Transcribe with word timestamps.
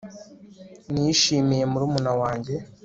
nishimiye 0.91 1.63
murumuna 1.71 2.11
wanjye 2.21 2.55